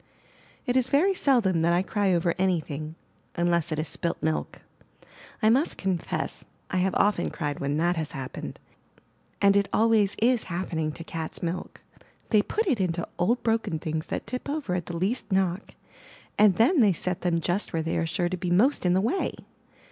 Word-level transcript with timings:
It 0.65 0.75
is 0.75 0.89
very 0.89 1.13
seldom 1.13 1.61
that 1.61 1.73
I 1.73 1.83
cry 1.83 2.11
over 2.11 2.33
any 2.39 2.59
thing, 2.59 2.95
unless 3.35 3.71
it 3.71 3.77
is 3.77 3.87
''spilt 3.87 4.17
milk.*' 4.19 4.63
I 5.43 5.51
must 5.51 5.77
confess, 5.77 6.43
I 6.71 6.77
have 6.77 6.95
often 6.95 7.29
cried 7.29 7.59
when 7.59 7.77
that 7.77 7.97
has 7.97 8.13
happened; 8.13 8.57
and 9.43 9.55
it 9.55 9.69
always 9.71 10.15
is 10.17 10.45
happening 10.45 10.91
to 10.93 11.03
cats* 11.03 11.43
milk. 11.43 11.81
They 12.31 12.41
put 12.41 12.65
it 12.65 12.79
into 12.81 13.07
old 13.19 13.43
broken 13.43 13.77
things 13.77 14.07
that 14.07 14.25
tip 14.25 14.49
over 14.49 14.73
at 14.73 14.87
the 14.87 14.97
least 14.97 15.31
knock, 15.31 15.75
and 16.35 16.55
then 16.55 16.79
they 16.79 16.93
set 16.93 17.21
them 17.21 17.39
just 17.39 17.71
where 17.71 17.83
they 17.83 17.95
are 17.99 18.07
sure 18.07 18.27
to 18.27 18.37
be 18.37 18.49
most 18.49 18.87
in 18.87 18.93
the 18.93 19.01
way. 19.01 19.35